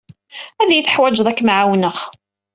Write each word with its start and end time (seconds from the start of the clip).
Ad 0.61 0.69
iyi-teḥwijed 0.71 1.27
ad 1.31 1.35
kem-ɛawneɣ. 1.37 1.97